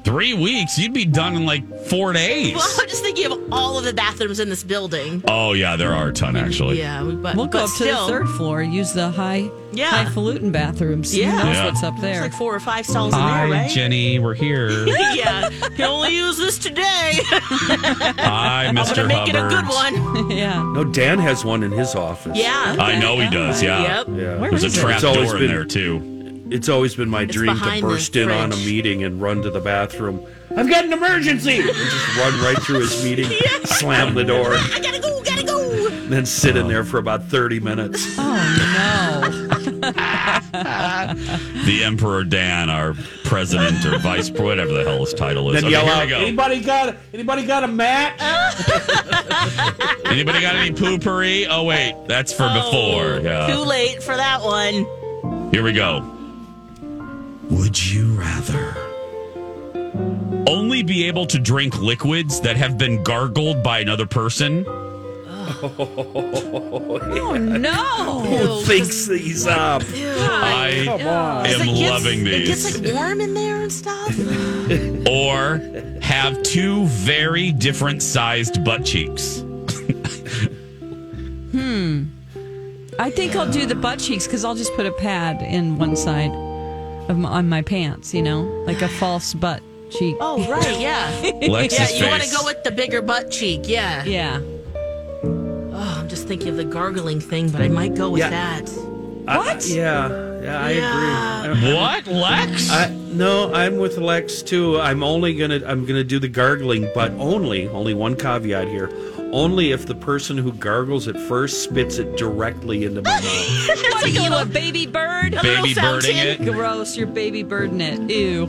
[0.05, 2.55] Three weeks, you'd be done in like four days.
[2.55, 5.25] Well, I'm just thinking of all of the bathrooms in this building.
[5.29, 6.79] Oh yeah, there are a ton mm, actually.
[6.79, 9.49] Yeah, we, but We'll go but up still, to the third floor, use the high
[9.73, 9.91] Yeah.
[10.05, 11.17] highfalutin bathrooms.
[11.17, 11.31] Yeah.
[11.31, 11.65] Who knows Yeah.
[11.65, 12.21] what's up There's there?
[12.21, 13.71] like four or five stalls Hi, in there, right?
[13.71, 14.87] Jenny, we're here.
[15.15, 16.83] yeah, can only use this today.
[17.23, 18.97] Hi, I'm Mr.
[18.97, 20.31] gonna make it a good one.
[20.37, 20.63] yeah.
[20.63, 22.37] No, Dan has one in his office.
[22.37, 22.77] Yeah.
[22.79, 23.63] I know he does.
[23.63, 23.81] Yeah.
[24.01, 24.07] Yep.
[24.09, 24.37] Yeah.
[24.39, 24.81] Where There's a is it?
[24.83, 26.11] trap It's always door in been- there too.
[26.51, 29.61] It's always been my dream to burst in on a meeting and run to the
[29.61, 30.25] bathroom.
[30.57, 31.61] I've got an emergency!
[31.61, 33.31] And just run right through his meeting,
[33.65, 35.89] slam the door, I gotta go, gotta go.
[36.09, 38.07] then sit in there for about 30 minutes.
[38.19, 39.61] Oh no.
[41.65, 45.55] The Emperor Dan, our president or vice, whatever the hell his title is.
[45.57, 46.19] Then Okay, yell here out, go.
[46.19, 48.15] anybody got, anybody got a mat?
[50.07, 51.47] Anybody got any poopery?
[51.51, 53.21] Oh wait, that's for oh, before.
[53.53, 55.51] Too late for that one.
[55.53, 56.14] Here we go.
[57.57, 58.75] Would you rather
[60.47, 64.65] only be able to drink liquids that have been gargled by another person,
[65.67, 68.21] Oh no!
[68.21, 69.83] Who thinks these up?
[69.87, 74.09] I Come am It gets- loving It these, gets like warm in there and stuff.
[75.09, 75.61] or
[76.03, 79.41] have two very different sized butt cheeks.
[81.53, 82.05] Hmm.
[82.99, 85.95] I think I'll do the butt cheeks because I'll just put a pad in one
[85.97, 86.54] side of
[87.09, 88.15] my, on my pants.
[88.15, 90.17] You know, like a false butt cheek.
[90.21, 91.11] Oh right, yeah.
[91.49, 94.05] Lex's yeah, you want to go with the bigger butt cheek, yeah.
[94.05, 94.41] Yeah.
[95.23, 98.31] Oh, I'm just thinking of the gargling thing, but I might go with Yeah.
[98.31, 98.69] that.
[99.27, 99.67] What?
[99.67, 100.09] yeah,
[100.43, 101.45] yeah, I Yeah.
[101.53, 101.75] agree.
[101.75, 102.71] What, Lex?
[102.71, 104.79] I, no, I'm with Lex too.
[104.79, 108.91] I'm only gonna I'm gonna do the gargling, but only only one caveat here.
[109.35, 113.25] Only if the person who gargles it first spits it directly into my mouth.
[113.95, 115.35] What are you, a baby bird?
[115.35, 116.41] A Baby birding it.
[116.45, 116.97] Gross.
[116.97, 117.99] You're baby birding it.
[118.11, 118.47] Ew.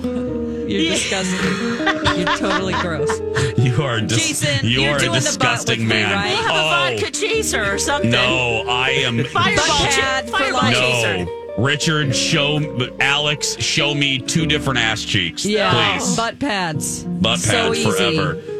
[0.68, 1.40] You're disgusting.
[2.20, 3.10] You're totally gross.
[3.58, 6.12] You are dis- Jason, you you're are a doing the butt disgusting with me, man.
[6.14, 6.28] right?
[6.28, 8.12] Have a Oh vodka chaser or something.
[8.12, 10.76] no, I am Fireball, Butt pad fireball life.
[10.76, 11.26] chaser.
[11.26, 11.42] no.
[11.58, 12.60] Richard, show
[13.00, 16.16] Alex, show me two different ass cheeks, Yeah, please.
[16.18, 17.04] butt pads.
[17.06, 17.86] Butt so pads easy.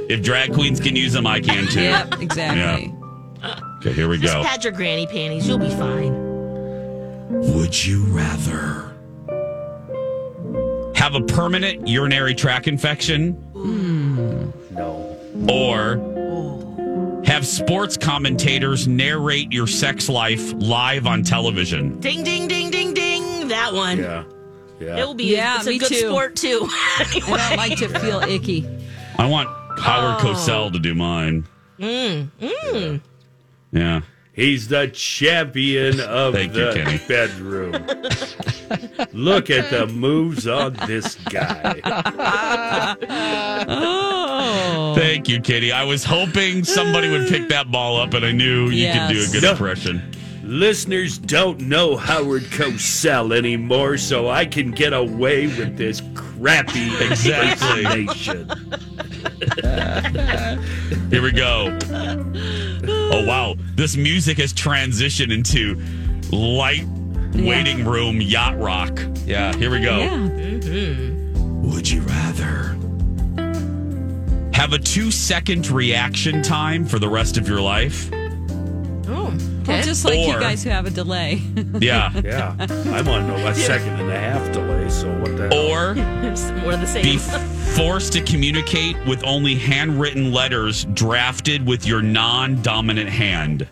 [0.08, 0.20] Forever.
[0.20, 1.82] If drag queens can use them, I can too.
[1.82, 2.94] Yep, exactly.
[3.78, 4.44] Okay, here we Just go.
[4.44, 5.48] pad your granny panties.
[5.48, 6.26] You'll be fine.
[7.54, 8.96] Would you rather
[10.96, 14.72] have a permanent urinary tract infection mm.
[14.72, 15.18] No.
[15.54, 17.24] or oh.
[17.26, 22.00] have sports commentators narrate your sex life live on television?
[22.00, 23.48] Ding, ding, ding, ding, ding.
[23.50, 24.00] That one.
[24.00, 24.24] Yeah.
[24.80, 24.98] Yeah.
[24.98, 26.10] It'll be Yeah, it's a me good too.
[26.10, 26.62] sport too.
[26.72, 28.68] I don't like to feel icky.
[29.18, 29.48] I want
[29.80, 30.34] Howard Oh.
[30.34, 31.46] Cosell to do mine.
[31.80, 33.02] mm, mm.
[33.72, 34.02] Yeah.
[34.34, 37.00] He's the champion of Thank you, the Kenny.
[37.08, 37.72] bedroom.
[39.14, 41.80] Look at the moves on this guy.
[43.68, 44.94] Oh.
[44.96, 45.72] Thank you, Kitty.
[45.72, 49.24] I was hoping somebody would pick that ball up, and I knew you could do
[49.24, 49.52] a good No.
[49.52, 50.02] impression.
[50.44, 57.96] Listeners don't know Howard Cosell anymore, so I can get away with this crappy Exactly.
[57.96, 58.52] impersonation.
[61.10, 61.78] Here we go.
[62.88, 65.82] Oh wow, this music has transitioned into
[66.36, 66.86] light
[67.34, 69.00] waiting room yacht rock.
[69.26, 70.00] Yeah, here we go.
[70.00, 70.10] Yeah.
[70.10, 71.72] Mm-hmm.
[71.72, 72.78] Would you rather
[74.54, 78.12] have a two second reaction time for the rest of your life?
[79.68, 81.42] Well, just like you guys who have a delay.
[81.80, 82.12] Yeah.
[82.24, 85.68] Yeah, I'm on a second and a half delay, so what the hell?
[85.68, 85.94] Or
[86.28, 87.04] It's more of the same.
[87.04, 93.68] be forced to communicate with only handwritten letters drafted with your non dominant hand.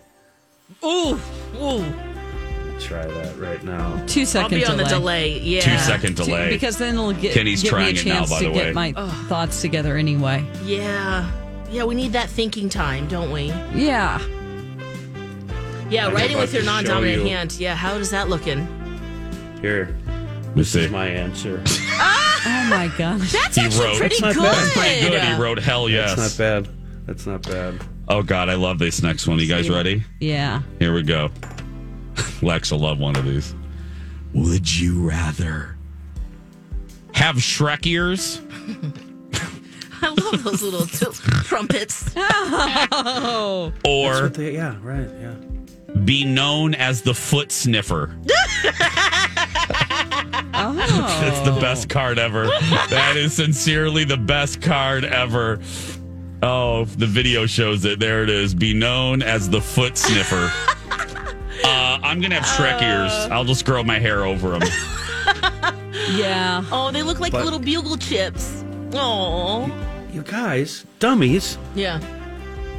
[0.83, 1.19] ooh,
[1.61, 1.85] ooh.
[2.79, 4.03] Try that right now.
[4.07, 4.83] Two second I'll second be on delay.
[4.83, 5.39] the delay.
[5.39, 5.61] Yeah.
[5.61, 6.49] Two second Two- delay.
[6.49, 8.51] because then it'll get, Kenny's give me trying a it now, chance by to the
[8.51, 8.91] get way.
[8.91, 8.91] my
[9.29, 10.43] thoughts together anyway.
[10.65, 11.29] Yeah.
[11.71, 13.45] Yeah, we need that thinking time, don't we?
[13.73, 14.19] Yeah.
[15.93, 17.27] Yeah, I'm writing with your non-dominant you.
[17.29, 17.53] hand.
[17.53, 18.65] Yeah, how does that looking?
[19.61, 19.95] Here,
[20.55, 20.91] Let's this is see.
[20.91, 21.63] my answer.
[22.45, 23.31] Oh my gosh.
[23.31, 24.43] That's He actually wrote- pretty That's good.
[24.43, 24.73] not bad.
[24.73, 25.23] Pretty good.
[25.23, 26.13] He wrote hell yes.
[26.15, 26.69] That's not bad.
[27.05, 27.81] That's not bad.
[28.09, 29.39] Oh God, I love this next one.
[29.39, 30.03] You guys ready?
[30.19, 30.61] Yeah.
[30.79, 31.29] Here we go.
[32.41, 33.55] Lex will love one of these.
[34.33, 35.77] Would you rather
[37.13, 38.41] have Shrek ears
[40.01, 41.05] I love those little t-
[41.45, 42.11] trumpets.
[42.17, 43.71] Oh.
[43.85, 45.07] or What the- yeah, right.
[45.21, 45.35] Yeah.
[46.05, 48.15] Be known as the foot sniffer?
[50.55, 50.73] Oh.
[51.21, 52.45] That's the best card ever.
[52.89, 55.59] That is sincerely the best card ever.
[56.41, 57.99] Oh, the video shows it.
[57.99, 58.53] There it is.
[58.53, 60.51] Be known as the foot sniffer.
[61.65, 63.11] Uh, I'm gonna have Shrek ears.
[63.31, 64.63] I'll just grow my hair over them.
[66.11, 66.65] Yeah.
[66.73, 68.65] Oh, they look like But- little bugle chips.
[68.93, 69.71] Oh.
[70.11, 71.57] You guys, dummies.
[71.73, 72.01] Yeah.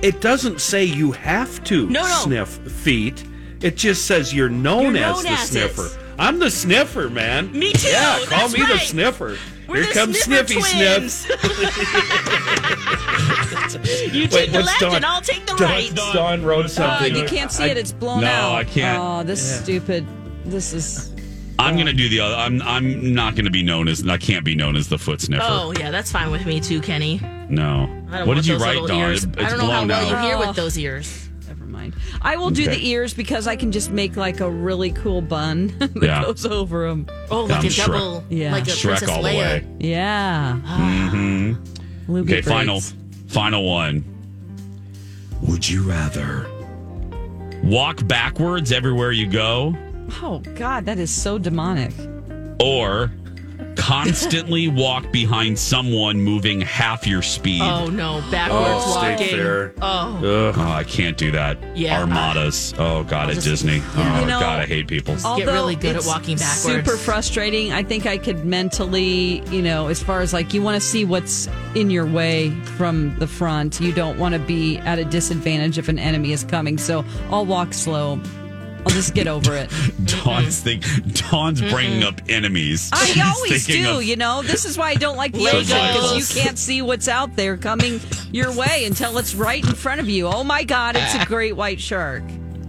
[0.05, 2.09] It doesn't say you have to No, no.
[2.25, 3.25] sniff feet.
[3.63, 5.87] It just says you're known You're as known the as sniffer.
[5.87, 5.99] it.
[6.19, 7.51] I'm the sniffer, man.
[7.53, 9.39] Me too, Yeah, call that's me the sniffer.
[9.67, 11.15] We're Here the comes sniffer Sniffy twins.
[11.15, 11.41] Sniff.
[14.15, 15.95] you Wait, take the left Dawn- and I'll take the Dawn- right.
[15.95, 17.17] Dawn wrote Oh, something.
[17.17, 17.79] you can't see it.
[17.79, 18.55] It's blown No, out.
[18.57, 19.03] I can't.
[19.03, 20.07] Oh, this is stupid.
[20.45, 21.14] This is.
[21.59, 22.35] I'm gonna do the other.
[22.35, 24.07] I'm I'm not gonna be known as.
[24.09, 25.45] I can't be known as the foot sniffer.
[25.47, 27.21] Oh, yeah, that's fine with me too, Kenny.
[27.49, 27.85] No.
[27.85, 28.99] I don't What want did you those write, little Dawn?
[29.11, 29.25] ears.
[29.25, 30.25] It- I It's don't know how blown well you out.
[30.25, 31.29] hear with those ears.
[31.47, 31.95] Never mind.
[32.23, 32.75] I will do Okay.
[32.77, 36.23] the ears because I can just make like a really cool bun that Yeah.
[36.25, 37.07] goes over them.
[37.31, 37.87] Oh, like I'm a Shrek.
[37.87, 38.53] double, Yeah.
[38.53, 39.37] like a Shrek Princess all the Leia.
[39.39, 39.67] way.
[39.81, 40.53] Yeah.
[40.57, 41.55] hmm
[42.09, 42.81] Luby Okay, final,
[43.29, 44.05] final one.
[45.43, 46.47] Would you rather
[47.63, 49.77] walk backwards everywhere you go,
[50.23, 51.93] Oh God, that is so demonic.
[52.61, 53.11] or
[53.77, 57.61] constantly walk behind someone moving half your speed?
[57.63, 59.37] Oh no, backwards Oh, walking.
[59.37, 59.75] there.
[59.83, 61.59] Oh, Oh, I can't do that.
[61.77, 62.01] Yeah.
[62.01, 62.75] Armadas.
[62.79, 63.83] Oh God, at just- Disney.
[63.97, 65.17] Oh You know, God, I hate people.
[65.37, 66.63] get really good at walking backwards.
[66.63, 67.73] Super frustrating.
[67.73, 71.05] I think I could mentally, you know, as far as like you want to see
[71.05, 73.81] what's in your way from the front.
[73.81, 76.79] You don't want to be at a disadvantage if an enemy is coming.
[76.79, 78.21] So I'll walk slow.
[78.87, 79.71] I'll just get over it.
[80.05, 80.83] Dawn's think
[81.31, 81.71] Dawn's mm-hmm.
[81.71, 82.91] bringing up enemies.
[82.93, 84.43] I She's always thinking do, of- you know.
[84.43, 85.67] This is why I don't like the Legos.
[85.67, 88.01] because you can't see what's out there coming
[88.33, 90.27] your way until it's right in front of you.
[90.27, 92.23] Oh my God, it's a great white shark.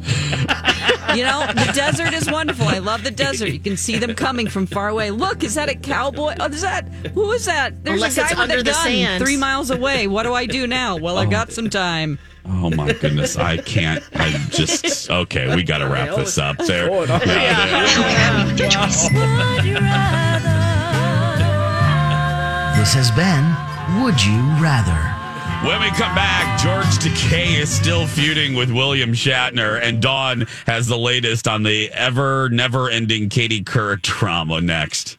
[1.16, 2.68] you know, the desert is wonderful.
[2.68, 3.50] I love the desert.
[3.50, 5.12] You can see them coming from far away.
[5.12, 6.36] Look, is that a cowboy?
[6.40, 7.84] Oh, is that who is that?
[7.84, 9.24] There's Unless a it's guy with under a the gun sand.
[9.24, 10.08] three miles away.
[10.08, 10.98] What do I do now?
[10.98, 12.20] Well, I got some time.
[12.48, 14.04] Oh my goodness, I can't.
[14.14, 15.56] I just okay.
[15.56, 16.58] We got to wrap this up.
[16.60, 16.88] There.
[16.90, 17.10] Going.
[17.10, 17.66] Yeah,
[18.56, 18.86] there.
[22.78, 25.15] This has been Would You Rather.
[25.66, 30.86] When we come back, George Takei is still feuding with William Shatner, and Dawn has
[30.86, 35.18] the latest on the ever never ending Katie Couric drama next.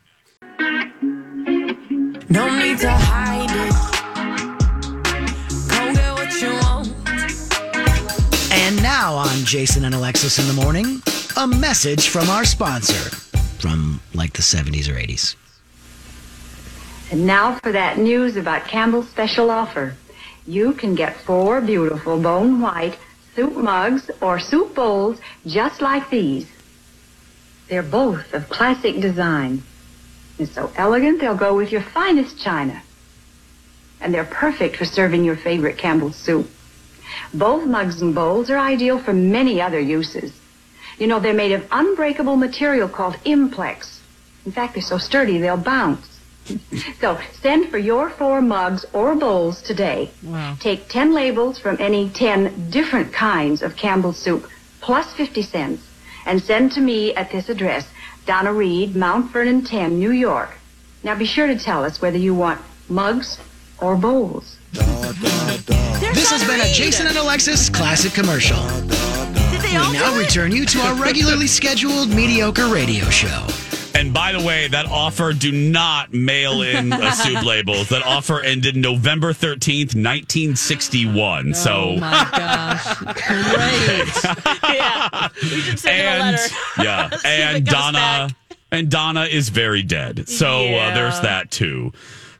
[2.28, 3.74] No need to hide it.
[5.68, 6.92] Go get what you want.
[8.52, 11.02] And now on Jason and Alexis in the morning,
[11.36, 13.10] a message from our sponsor
[13.58, 15.34] from like the 70s or 80s.
[17.10, 19.96] And now for that news about Campbell's special offer.
[20.46, 22.96] You can get four beautiful bone white
[23.34, 26.46] soup mugs or soup bowls just like these.
[27.68, 29.62] They're both of classic design.
[30.38, 32.82] They're so elegant they'll go with your finest china.
[34.00, 36.48] And they're perfect for serving your favorite Campbell's soup.
[37.34, 40.32] Both mugs and bowls are ideal for many other uses.
[40.98, 44.00] You know, they're made of unbreakable material called Implex.
[44.44, 46.15] In fact, they're so sturdy they'll bounce.
[47.00, 50.10] so send for your four mugs or bowls today.
[50.22, 50.56] Wow.
[50.60, 54.48] Take 10 labels from any 10 different kinds of Campbell's soup,
[54.80, 55.82] plus 50 cents,
[56.26, 57.86] and send to me at this address,
[58.26, 60.50] Donna Reed, Mount Vernon 10, New York.
[61.02, 63.38] Now be sure to tell us whether you want mugs
[63.80, 64.56] or bowls.
[64.72, 68.62] This has been a Jason and Alexis classic commercial.
[69.50, 70.24] Did they all We now do it?
[70.26, 73.46] return you to our regularly scheduled mediocre radio show.
[73.98, 77.88] And by the way, that offer do not mail in a soup labels.
[77.88, 81.54] That offer ended November 13th, 1961.
[81.54, 82.94] so Oh my gosh.
[82.98, 84.44] Great.
[84.76, 86.54] yeah, we should send them a and letter.
[86.82, 88.30] yeah, and Donna back.
[88.70, 90.28] and Donna is very dead.
[90.28, 90.88] So Yeah.
[90.88, 91.92] uh, there's that too.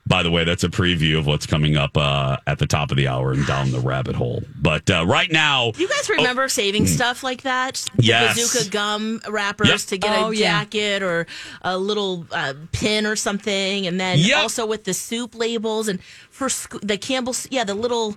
[0.08, 2.96] By the way, that's a preview of what's coming up uh, at the top of
[2.96, 4.42] the hour and down the rabbit hole.
[4.60, 7.84] But uh, right now, you guys remember saving stuff like that?
[7.90, 7.92] Oh.
[7.94, 8.00] Hmm.
[8.02, 8.36] Yes.
[8.36, 9.78] The bazooka gum wrappers Yep.
[9.80, 10.60] to get Oh, a yeah.
[10.60, 11.26] jacket or
[11.62, 14.38] a little uh, pin or something, and then Yep.
[14.38, 18.16] also with the soup labels and for sc- the Campbell's, yeah, the little.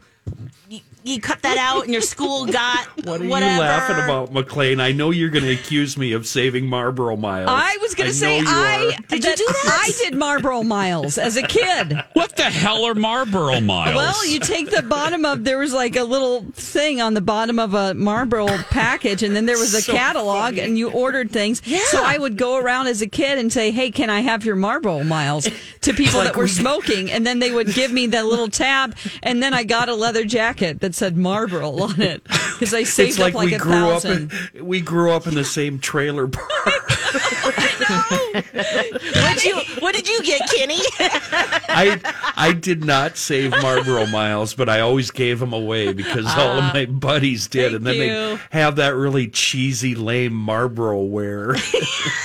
[1.03, 3.53] You, you cut that out, and your school got What are whatever.
[3.55, 4.79] you laughing about, McLean?
[4.79, 7.49] I know you're going to accuse me of saving Marlboro Miles.
[7.49, 8.97] I was going to say you I.
[9.07, 9.81] Did you do that?
[9.87, 11.97] I did Marlboro Miles as a kid.
[12.13, 13.95] what the hell are Marlboro Miles?
[13.95, 17.59] Well, you take the bottom of there was like a little thing on the bottom
[17.59, 20.59] of a Marlboro package, and then there was a So catalog, funny.
[20.61, 21.61] and you ordered things.
[21.65, 21.79] yeah.
[21.85, 24.55] So I would go around as a kid and say, "Hey, can I have your
[24.55, 25.47] Marlboro Miles?"
[25.81, 29.41] to people that were smoking, and then they would give me the little tab, and
[29.41, 32.23] then I got a leather jacket that said Marlboro on it
[32.59, 34.31] because I saved It's like, up like we a grew thousand.
[34.33, 36.47] up in we grew up in the same trailer park.
[37.79, 39.61] What you?
[39.79, 40.79] What did you get, Kenny?
[40.99, 41.99] I
[42.35, 46.63] I did not save Marlboro Miles, but I always gave them away because all of
[46.65, 48.01] ah, my buddies did, and then you.
[48.01, 51.55] they have that really cheesy, lame Marlboro wear.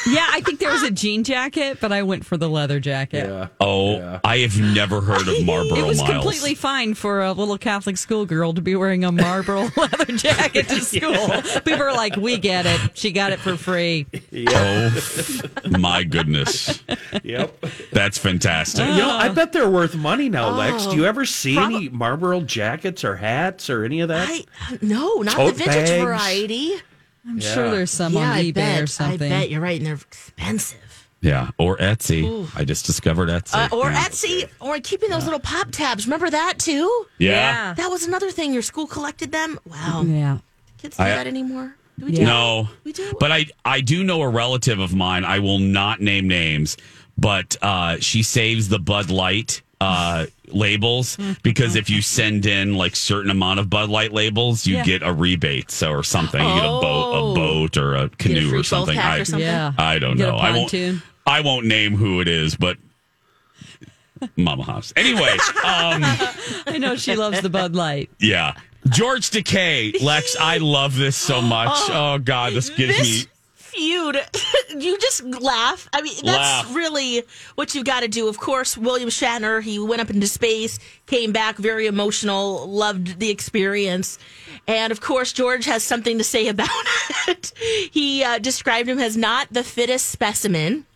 [0.06, 3.26] Yeah, I think there was a jean jacket, but I went for the leather jacket.
[3.26, 3.48] yeah.
[3.58, 4.20] oh, Yeah.
[4.22, 6.10] I have never heard of Marlboro It was Miles.
[6.10, 10.80] completely fine for a little Catholic schoolgirl to be wearing a Marlboro leather jacket to
[10.82, 11.42] school.
[11.62, 12.80] People are like, "We get it.
[12.94, 14.06] She got it for free."
[14.48, 14.90] Oh
[15.78, 16.82] my goodness,
[17.22, 17.64] Yep.
[17.92, 18.86] that's fantastic.
[18.86, 20.86] You know, I bet they're worth money now, Lex.
[20.86, 24.28] Do you ever see prob- any Marlboro jackets or hats or any of that?
[24.28, 26.02] I no, not Tote the vintage bags.
[26.02, 26.72] variety.
[27.26, 27.54] I'm Yeah.
[27.54, 28.82] sure there's some yeah, on I eBay bet.
[28.82, 29.32] or something.
[29.32, 30.78] I bet you're right, and they're expensive.
[31.22, 32.46] Yeah, or Etsy.
[32.54, 33.54] I just discovered Etsy.
[33.54, 34.04] Uh, or Yeah.
[34.04, 36.04] Etsy, or keeping those little pop tabs.
[36.06, 37.06] Remember that too?
[37.16, 37.72] Yeah.
[37.72, 38.52] That was another thing.
[38.52, 39.58] Your school collected them.
[39.64, 40.04] Wow.
[40.06, 40.38] Yeah.
[40.76, 41.76] Kids do I- that anymore?
[41.98, 43.12] Do we do No, We do?
[43.20, 45.24] but I I do know a relative of mine.
[45.24, 46.76] I will not name names,
[47.16, 52.96] but uh, she saves the Bud Light uh, labels because if you send in like
[52.96, 54.84] certain amount of Bud Light labels, you Yeah.
[54.84, 56.40] get a rebate, so or something.
[56.40, 57.30] You get a boat, Oh.
[57.30, 58.96] a boat, or a Get a canoe free or something.
[58.96, 59.46] pack I, or something?
[59.46, 59.72] Yeah.
[59.76, 60.38] I don't Get a know.
[60.38, 60.70] I won't.
[60.70, 61.02] pontoon.
[61.26, 62.76] I won't name who it is, but
[64.36, 64.92] Mama House.
[64.96, 65.20] Anyway,
[65.64, 66.02] um,
[66.66, 68.10] I know she loves the Bud Light.
[68.20, 68.54] yeah.
[68.90, 71.70] George Takei, Lex, I love this so much.
[71.90, 73.30] Oh, God, this gives this me
[73.74, 74.16] feud,
[74.78, 75.88] you just laugh.
[75.92, 76.74] I mean, that's Laugh.
[76.74, 77.22] really
[77.54, 78.28] what you've got to do.
[78.28, 83.30] Of course, William Shatner, he went up into space, came back very emotional, loved the
[83.30, 84.18] experience.
[84.66, 86.68] And of course, George has something to say about
[87.28, 87.52] it.
[87.90, 90.86] He uh, described him as not the fittest specimen.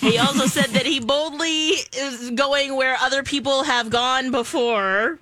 [0.00, 5.18] he also said that he boldly is going where other people have gone before.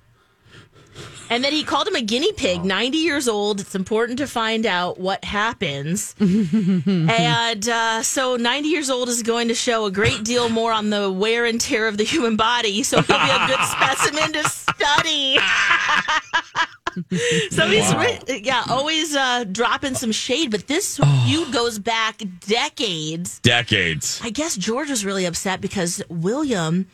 [1.30, 3.60] And then he called him a guinea pig, 90 years old.
[3.60, 6.14] It's important to find out what happens.
[6.20, 10.90] and uh, so, 90 years old is going to show a great deal more on
[10.90, 12.82] the wear and tear of the human body.
[12.82, 15.38] So, he'll be a good specimen to study.
[17.50, 20.50] so, he's, re- yeah, always uh, dropping some shade.
[20.50, 23.38] But this feud goes back decades.
[23.38, 24.20] decades.
[24.22, 26.88] I guess George was really upset because William,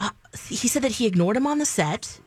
[0.00, 0.10] uh,
[0.48, 2.18] he said that he ignored him on the set.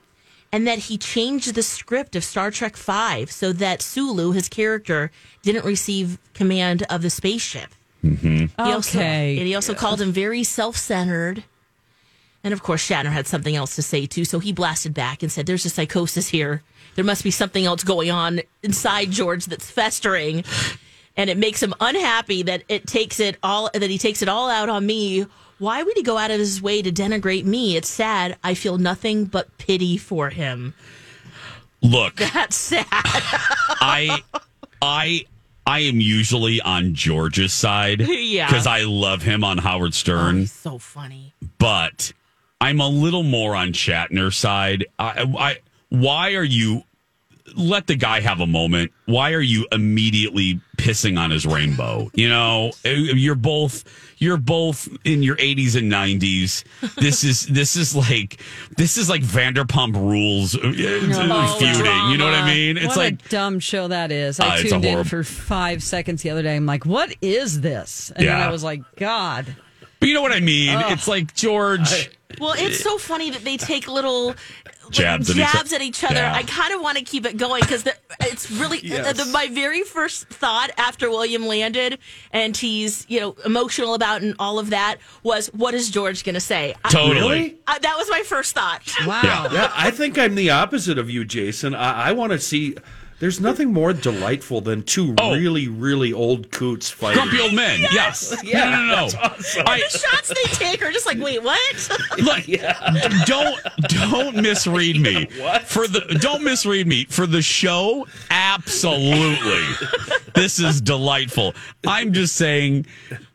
[0.52, 5.12] And that he changed the script of Star Trek Five so that Sulu, his character,
[5.44, 7.70] didn't receive command of the spaceship.
[8.04, 8.38] Mm-hmm.
[8.38, 9.38] He also, Okay.
[9.38, 11.44] and he also called him very self-centered.
[12.44, 15.32] And of course, Shatner had something else to say too, so he blasted back and
[15.32, 16.64] said, "There's a psychosis here.
[16.96, 20.46] There must be something else going on inside George that's festering."
[21.18, 24.50] And it makes him unhappy that it takes it all that he takes it all
[24.50, 25.26] out on me.
[25.60, 27.76] Why would he go out of his way to denigrate me?
[27.76, 28.38] It's sad.
[28.44, 30.74] I feel nothing but pity for him.
[31.82, 32.86] Look, That's sad.
[32.92, 34.22] I,
[34.82, 35.26] I,
[35.68, 38.02] I am usually on George's side.
[38.10, 38.48] Yeah.
[38.48, 40.42] Because I love him on Howard Stern.
[40.42, 41.34] Oh, so funny.
[41.58, 42.14] but
[42.62, 44.86] I'm a little more on Shatner's side.
[44.98, 45.58] I, I,
[45.90, 46.84] why are you?
[47.56, 48.92] Let the guy have a moment.
[49.06, 52.10] Why are you immediately pissing on his rainbow?
[52.14, 53.84] You know, you're both
[54.18, 56.64] you're both in your 80s and 90s.
[56.96, 58.42] This is this is like
[58.78, 62.12] this is like Vanderpump Rules uh, feuding.
[62.12, 62.78] You know what I mean?
[62.78, 64.40] It's what like a dumb show that is.
[64.40, 66.56] I Uh, it's a tuned in for five seconds the other day.
[66.56, 68.12] I'm like, what is this?
[68.16, 69.56] And then I was like, God.
[70.00, 70.76] But you know what I mean?
[70.78, 70.92] Ugh.
[70.94, 72.10] It's like George.
[72.40, 74.34] Well, it's so funny that they take little
[74.90, 76.16] like, Jabs at each jabs o- at each other.
[76.16, 76.34] Yeah.
[76.34, 77.88] I kind of want to keep it going because
[78.22, 79.18] it's really uh, Yes.
[79.18, 82.00] the, my very first thought after William landed
[82.32, 86.36] and he's you know emotional about and all of that was what is George going
[86.36, 86.76] to say?
[86.84, 87.58] I- Totally.
[87.68, 88.82] I, uh, that was my first thought.
[89.06, 89.52] Yeah.
[89.52, 91.74] yeah, I think I'm the opposite of you, Jason.
[91.76, 92.76] I, I want to see.
[93.20, 95.34] There's nothing more delightful than two oh.
[95.34, 97.20] really, really old coots fighting.
[97.20, 97.26] Oh.
[97.26, 97.82] Grumpy old men.
[97.92, 98.36] Yes.
[98.44, 98.96] Yeah, no, no, no.
[98.96, 99.64] that's awesome.
[99.66, 101.90] I- the shots they take are just like, wait, what?
[102.18, 102.46] Look,
[103.26, 105.26] don't don't misread me.
[105.66, 108.08] For the don't misread me for the show.
[108.30, 109.64] Absolutely,
[110.36, 111.54] this is delightful.
[111.86, 112.86] I'm just saying,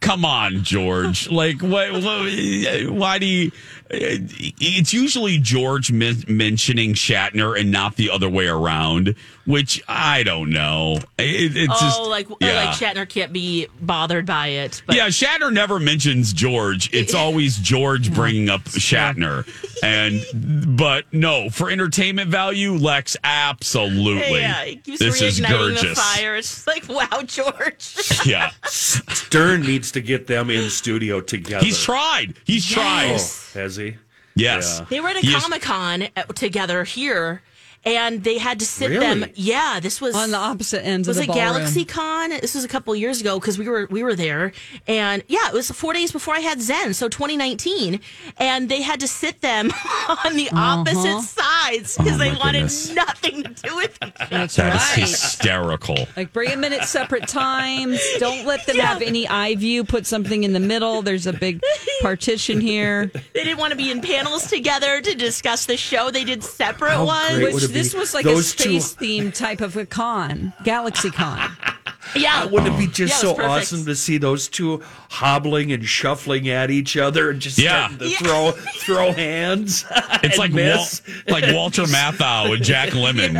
[0.00, 1.30] come on, George.
[1.30, 1.92] Like, what?
[1.92, 3.50] what why do you?
[3.90, 9.14] It's usually George men- mentioning Shatner and not the other way around,
[9.46, 10.98] which I don't know.
[11.18, 12.64] It, it's oh, just like yeah.
[12.64, 14.82] like Shatner can't be bothered by it.
[14.86, 16.92] But yeah, Shatner never mentions George.
[16.94, 19.46] It's always George bringing up Shatner.
[19.84, 24.40] And but no, for entertainment value, Lex absolutely.
[24.40, 25.98] yeah, he keeps this is reigniting the gorgeous.
[26.16, 26.36] fire.
[26.36, 27.94] It's like, wow, George.
[28.24, 28.50] Yeah.
[28.64, 31.64] Stern needs to get them in studio together.
[31.64, 32.34] He's tried.
[32.44, 33.16] He's tried.
[33.18, 33.96] Oh, has he?
[34.34, 34.78] Yes.
[34.80, 34.86] Yeah.
[34.88, 37.42] They were at a Comic Con uh, together here,
[37.86, 39.26] and they had to sit them.
[39.34, 41.54] Yeah, this was On the opposite ends Was of the it ballroom.
[41.58, 42.30] Galaxy Con?
[42.30, 44.52] This was a couple years ago because we were we were there,
[44.86, 48.00] and yeah, it was four days before I had Zen, so 2019,
[48.38, 49.70] and they had to sit them
[50.24, 50.80] on the uh-huh.
[50.80, 52.94] opposite sides because Oh, they wanted goodness.
[52.94, 54.26] nothing to do with each other.
[54.30, 55.08] That's That is right.
[55.08, 55.96] hysterical.
[56.16, 58.00] Like bring them in at separate times.
[58.18, 59.84] Don't let them have any eye view.
[59.84, 61.02] Put something in the middle.
[61.02, 61.60] There's a big
[62.02, 63.06] partition here.
[63.34, 66.10] They didn't want to be in panels together to discuss the show.
[66.10, 67.73] They did separate How ones.
[67.74, 67.94] Great would Which it be?
[67.94, 71.38] this was like Those a two- space themed type of a con, Galaxy Con.
[72.14, 73.50] Yeah, Wouldn't it be Yeah, just it so perfect.
[73.50, 77.88] awesome to see those two hobbling and shuffling at each other and just Yeah.
[77.88, 79.84] starting to throw throw hands?
[80.24, 81.02] It's and like Wal- miss.
[81.28, 83.34] like Walter Matthau and Jack Lemmon.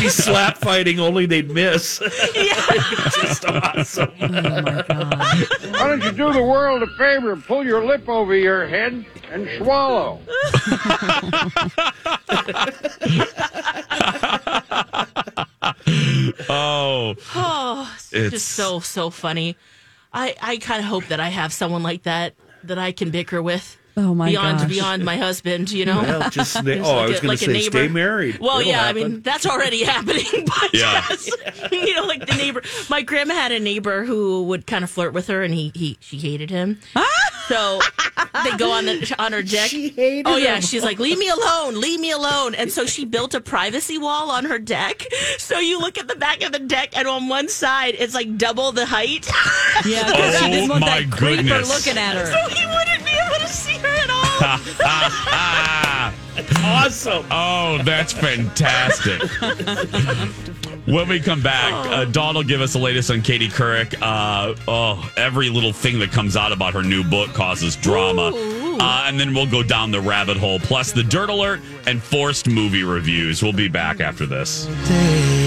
[0.00, 2.00] be slap fighting, only they'd miss.
[2.34, 2.54] Yeah.
[3.20, 4.10] just awesome.
[4.20, 5.14] Oh my god!
[5.72, 9.04] Why don't you do the world a favor and pull your lip over your head
[9.30, 10.20] and swallow?
[15.86, 19.56] Oh, Oh, it's, It's- just so so funny.
[20.12, 23.42] I I kind of hope that I have someone like that that I can bicker
[23.42, 23.76] with.
[23.96, 24.68] Oh my beyond gosh.
[24.68, 26.02] beyond my husband, you know.
[26.02, 27.78] Well, just Just oh, I like was a- going like to say, neighbor.
[27.78, 28.38] stay married.
[28.38, 30.24] Well, It'll yeah, I mean that's already happening.
[30.46, 31.04] But Yeah.
[31.08, 31.30] yes,
[31.72, 32.62] you know, like the neighbor.
[32.90, 35.96] My grandma had a neighbor who would kind of flirt with her, and he he
[36.00, 36.80] she hated him.
[37.48, 37.78] So
[38.42, 39.68] they go on the on her deck.
[39.70, 40.62] She hated oh yeah, him.
[40.62, 44.30] she's like, "Leave me alone, leave me alone." And so she built a privacy wall
[44.30, 45.04] on her deck.
[45.38, 48.36] So you look at the back of the deck, and on one side it's like
[48.38, 49.30] double the height.
[49.84, 51.68] Yeah, because she Oh, didn't want my that creeper goodness.
[51.86, 52.26] looking at her.
[52.26, 54.24] so he wouldn't be able to see her at all.
[56.64, 57.26] awesome.
[57.30, 59.22] Oh, that's fantastic.
[60.86, 63.94] when we come back, uh, Dawn will give us the latest on Katie Couric.
[64.00, 68.32] Uh, oh, every little thing that comes out about her new book causes drama.
[68.34, 72.48] Uh, and then we'll go down the rabbit hole, plus the dirt alert and forced
[72.48, 73.42] movie reviews.
[73.42, 74.66] We'll be back after this.
[74.88, 75.43] Day